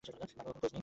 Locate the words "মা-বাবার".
0.03-0.33